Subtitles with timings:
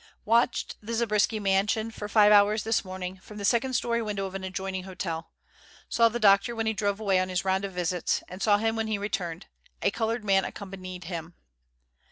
[0.25, 4.33] Watched the Zabriskie mansion for five hours this morning, from the second story window of
[4.33, 5.29] an adjoining hotel.
[5.89, 8.75] Saw the doctor when he drove away on his round of visits, and saw him
[8.75, 9.45] when he returned.
[9.83, 11.35] A coloured man accompanied him.